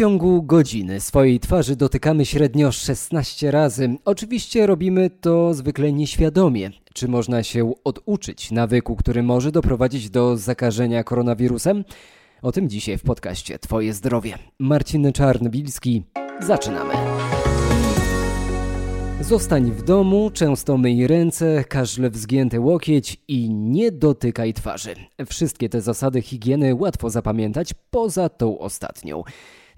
[0.00, 3.96] ciągu godziny swojej twarzy dotykamy średnio 16 razy.
[4.04, 6.70] Oczywiście robimy to zwykle nieświadomie.
[6.94, 11.84] Czy można się oduczyć nawyku, który może doprowadzić do zakażenia koronawirusem?
[12.42, 14.38] O tym dzisiaj w podcaście Twoje zdrowie.
[14.58, 16.02] Marcin Czarnbilski.
[16.40, 16.94] Zaczynamy.
[19.20, 24.94] Zostań w domu, często myj ręce, kaszle w zgięty łokieć i nie dotykaj twarzy.
[25.26, 29.22] Wszystkie te zasady higieny łatwo zapamiętać, poza tą ostatnią.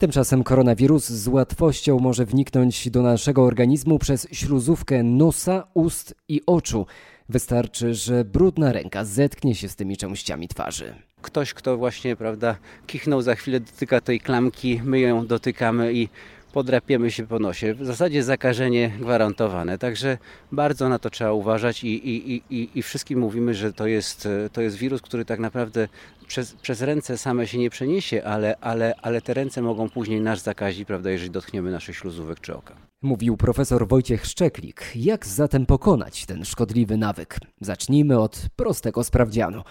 [0.00, 6.86] Tymczasem koronawirus z łatwością może wniknąć do naszego organizmu przez śluzówkę nosa, ust i oczu.
[7.28, 10.94] Wystarczy, że brudna ręka zetknie się z tymi częściami twarzy.
[11.22, 12.56] Ktoś, kto właśnie, prawda,
[12.86, 16.08] kichnął, za chwilę dotyka tej klamki, my ją dotykamy i
[16.52, 17.74] podrapiemy się po nosie.
[17.74, 20.18] W zasadzie zakażenie gwarantowane, także
[20.52, 24.60] bardzo na to trzeba uważać i, i, i, i wszystkim mówimy, że to jest, to
[24.60, 25.88] jest wirus, który tak naprawdę
[26.26, 30.42] przez, przez ręce same się nie przeniesie, ale, ale, ale te ręce mogą później nas
[30.42, 32.89] zakazić, prawda, jeżeli dotkniemy naszych śluzówek czy oka.
[33.02, 34.92] Mówił profesor Wojciech Szczeklik.
[34.94, 37.38] Jak zatem pokonać ten szkodliwy nawyk?
[37.60, 39.62] Zacznijmy od prostego sprawdzianu.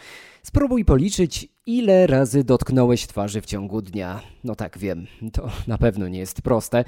[0.44, 4.21] Spróbuj policzyć, ile razy dotknąłeś twarzy w ciągu dnia.
[4.44, 6.83] No tak, wiem, to na pewno nie jest proste.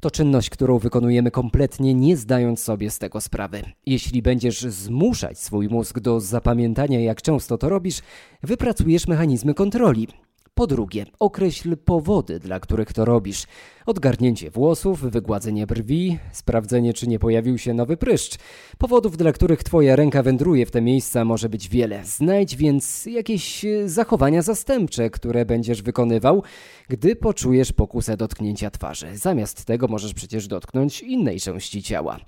[0.00, 3.62] To czynność, którą wykonujemy kompletnie nie zdając sobie z tego sprawy.
[3.86, 8.00] Jeśli będziesz zmuszać swój mózg do zapamiętania, jak często to robisz,
[8.42, 10.08] wypracujesz mechanizmy kontroli.
[10.54, 13.46] Po drugie, określ powody, dla których to robisz.
[13.86, 18.38] Odgarnięcie włosów, wygładzenie brwi, sprawdzenie, czy nie pojawił się nowy pryszcz.
[18.78, 22.04] Powodów, dla których Twoja ręka wędruje w te miejsca, może być wiele.
[22.04, 26.42] Znajdź więc jakieś e, zachowania zastępcze, które będziesz wykonywał,
[26.88, 29.16] gdy poczujesz pokusę dotknięcia twarzy.
[29.16, 32.18] Zamiast tego możesz przecież dotknąć innej części ciała.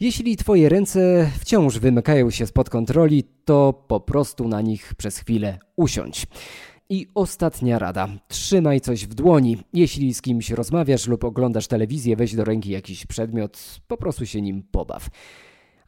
[0.00, 5.58] Jeśli Twoje ręce wciąż wymykają się spod kontroli, to po prostu na nich przez chwilę
[5.76, 6.26] usiądź.
[6.88, 8.08] I ostatnia rada.
[8.28, 9.58] Trzymaj coś w dłoni.
[9.72, 14.42] Jeśli z kimś rozmawiasz lub oglądasz telewizję, weź do ręki jakiś przedmiot, po prostu się
[14.42, 15.08] nim pobaw.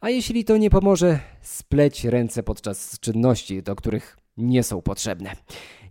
[0.01, 5.35] A jeśli to nie pomoże, spleć ręce podczas czynności, do których nie są potrzebne.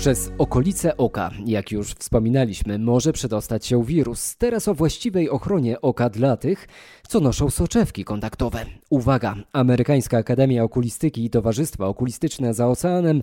[0.00, 4.36] Przez okolice oka, jak już wspominaliśmy, może przedostać się wirus.
[4.36, 6.68] Teraz o właściwej ochronie oka dla tych,
[7.08, 8.66] co noszą soczewki kontaktowe.
[8.90, 9.36] Uwaga!
[9.52, 13.22] Amerykańska Akademia Okulistyki i Towarzystwa Okulistyczne za Oceanem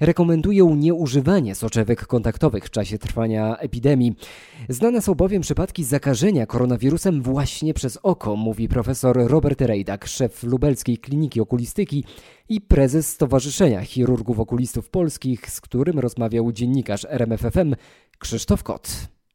[0.00, 4.16] rekomendują nieużywanie soczewek kontaktowych w czasie trwania epidemii.
[4.68, 10.98] Znane są bowiem przypadki zakażenia koronawirusem właśnie przez oko, mówi profesor Robert Rejdak, szef lubelskiej
[10.98, 12.04] kliniki okulistyki
[12.48, 17.74] i prezes Stowarzyszenia Chirurgów Okulistów Polskich, z którym rozmawiał dziennikarz RMFFM
[18.18, 18.90] Krzysztof Kot.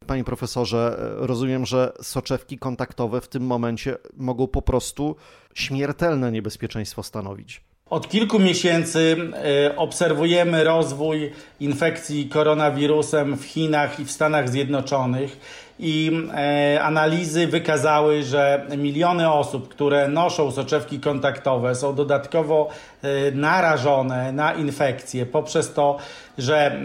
[0.06, 5.16] Panie profesorze, rozumiem, że soczewki kontaktowe w tym momencie mogą po prostu
[5.54, 7.60] śmiertelne niebezpieczeństwo stanowić.
[7.90, 15.40] Od kilku miesięcy e, obserwujemy rozwój infekcji koronawirusem w Chinach i w Stanach Zjednoczonych
[15.78, 22.68] i e, analizy wykazały, że miliony osób, które noszą soczewki kontaktowe, są dodatkowo
[23.02, 25.98] e, narażone na infekcje poprzez to,
[26.38, 26.80] że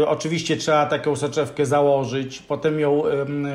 [0.00, 3.02] e, oczywiście trzeba taką soczewkę założyć, potem ją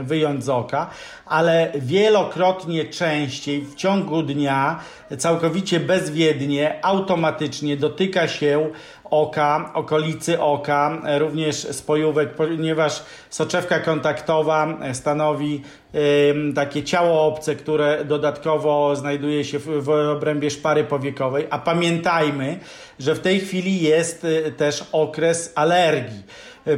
[0.03, 0.89] wyjąć z oka,
[1.25, 4.79] ale wielokrotnie częściej w ciągu dnia
[5.17, 8.69] całkowicie bezwiednie, automatycznie dotyka się
[9.11, 15.61] oka, okolicy oka, również spojówek, ponieważ soczewka kontaktowa stanowi
[16.55, 22.59] takie ciało obce, które dodatkowo znajduje się w, obrębie szpary powiekowej, a pamiętajmy,
[22.99, 26.23] że w tej chwili jest y, też okres alergii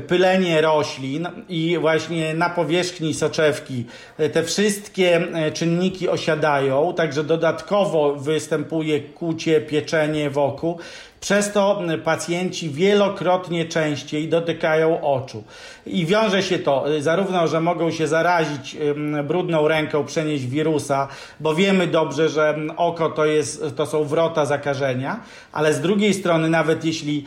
[0.07, 3.85] pylenie roślin i właśnie na powierzchni soczewki
[4.33, 5.21] te wszystkie
[5.53, 10.79] czynniki osiadają, także dodatkowo występuje kucie, pieczenie wokół.
[11.21, 15.43] Przez to pacjenci wielokrotnie częściej dotykają oczu.
[15.85, 18.77] I wiąże się to y, zarówno, że mogą się zarazić
[19.23, 21.07] brudną ręką, przenieść wirusa,
[21.39, 25.19] bo wiemy dobrze, że oko to, jest, to są wrota zakażenia,
[25.51, 27.25] ale z drugiej strony, nawet jeśli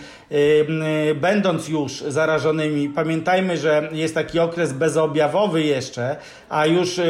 [1.15, 6.17] będąc już zarażonymi, pamiętajmy, że jest taki okres bezobjawowy jeszcze,
[6.49, 7.01] a już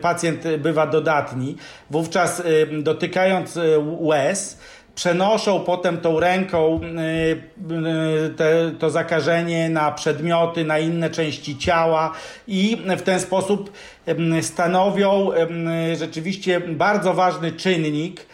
[0.00, 1.56] pacjent bywa dodatni,
[1.90, 2.42] wówczas
[2.82, 4.58] dotykając y, łez,
[4.94, 7.70] przenoszą potem tą ręką y,
[8.26, 12.12] y, te, to zakażenie na przedmioty, na inne części ciała
[12.48, 13.72] i w ten sposób
[14.42, 15.30] stanowią
[15.96, 18.26] rzeczywiście bardzo ważny czynnik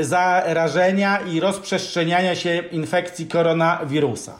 [0.00, 4.38] zarażenia i rozprzestrzeniania się infekcji koronawirusa.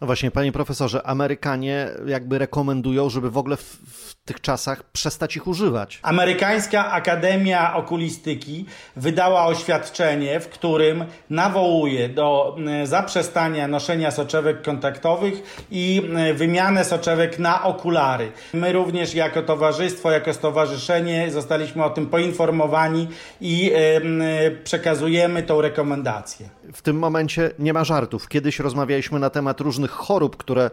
[0.00, 5.36] No właśnie, panie profesorze, Amerykanie jakby rekomendują, żeby w ogóle w, w, tych czasach przestać
[5.36, 5.98] ich używać.
[6.02, 8.66] Amerykańska Akademia Okulistyki
[8.96, 17.38] wydała oświadczenie, w którym nawołuje do e, zaprzestania noszenia soczewek kontaktowych i e, wymianę soczewek
[17.38, 18.32] na okulary.
[18.54, 23.08] My również jako towarzystwo, jako stowarzyszenie zostaliśmy o tym poinformowani
[23.40, 26.48] i e, przekazujemy tą rekomendację.
[26.72, 28.28] W tym momencie nie ma żartów.
[28.28, 30.70] Kiedyś rozmawialiśmy na temat różnych chorób, które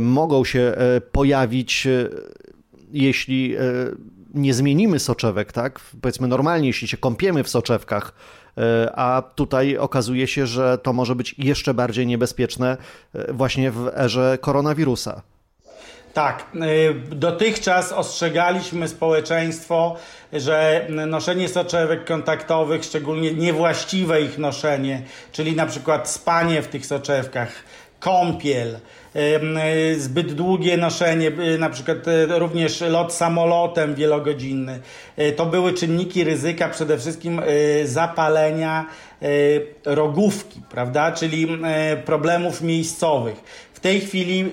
[0.00, 0.74] mogą się
[1.12, 1.86] pojawić
[2.92, 3.60] jeśli e,
[4.34, 5.80] nie zmienimy soczewek, tak?
[6.00, 8.12] Powiedzmy normalnie, jeśli się kąpiemy w soczewkach,
[8.58, 12.76] e, a tutaj okazuje się, że to może być jeszcze bardziej niebezpieczne
[13.14, 15.22] e, właśnie w erze koronawirusa.
[16.14, 16.46] Tak,
[17.10, 19.96] dotychczas ostrzegaliśmy społeczeństwo,
[20.32, 25.02] że noszenie soczewek kontaktowych, szczególnie niewłaściwe ich noszenie,
[25.32, 27.48] czyli na przykład spanie w tych soczewkach,
[28.00, 28.78] kąpiel,
[29.96, 34.80] zbyt długie noszenie, na przykład e, również lot samolotem wielogodzinny.
[35.16, 38.86] E, to były czynniki ryzyka przede wszystkim e, zapalenia
[39.84, 41.46] rogówki, prawda, czyli
[42.04, 43.68] problemów miejscowych.
[43.72, 44.44] W tej chwili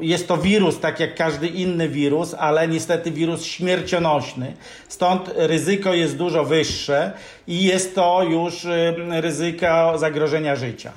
[0.00, 4.54] jest to wirus, tak jak każdy inny wirus, ale niestety wirus śmiercionośny.
[4.88, 7.12] Stąd ryzyko jest dużo wyższe
[7.46, 8.66] i jest to już
[9.20, 10.92] ryzyko zagrożenia życia.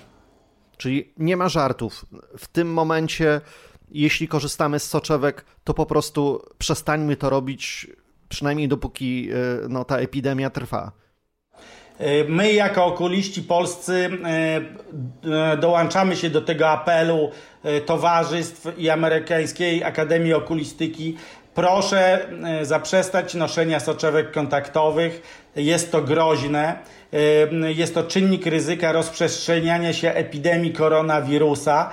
[0.78, 2.06] Czyli nie ma żartów.
[2.38, 3.42] W tym momencie,
[3.92, 7.88] jeśli korzystamy z soczewek, to po prostu przestańmy to robić,
[8.30, 9.36] przynajmniej dopóki e,
[9.70, 10.92] no, ta epidemia trwa.
[11.98, 14.10] E, my, jako okuliści polscy,
[15.24, 17.32] e, dołączamy się do tego apelu
[17.86, 21.18] towarzystw i Amerykańskiej Akademii Okulistyki.
[21.56, 22.28] Proszę
[22.62, 25.22] zaprzestać noszenia soczewek kontaktowych.
[25.56, 26.80] Jest to groźne.
[27.76, 31.92] Jest to czynnik ryzyka rozprzestrzeniania się epidemii koronawirusa.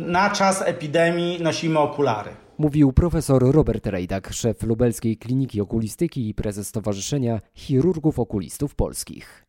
[0.00, 2.30] Na czas epidemii nosimy okulary.
[2.58, 9.45] Mówił profesor Robert Rejdak, szef Lubelskiej Kliniki Okulistyki i prezes Stowarzyszenia Chirurgów Okulistów Polskich.